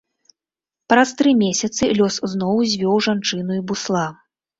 Праз 0.93 1.09
тры 1.19 1.33
месяцы 1.43 1.89
лёс 1.99 2.15
зноў 2.31 2.55
звёў 2.71 2.97
жанчыну 3.09 3.59
і 3.59 3.63
бусла. 3.73 4.03